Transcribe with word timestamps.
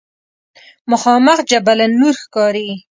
مخامخ 0.91 1.37
جبل 1.49 1.79
نور 1.99 2.15
ښکاري. 2.23 2.69